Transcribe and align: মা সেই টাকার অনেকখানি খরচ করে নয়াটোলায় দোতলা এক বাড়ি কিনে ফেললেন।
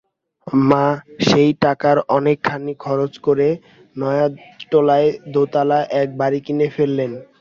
মা 0.63 0.85
সেই 1.25 1.49
টাকার 1.61 1.97
অনেকখানি 2.09 2.73
খরচ 2.79 3.13
করে 3.25 3.47
নয়াটোলায় 3.95 5.09
দোতলা 5.33 5.79
এক 6.01 6.09
বাড়ি 6.19 6.39
কিনে 6.45 6.67
ফেললেন। 6.75 7.11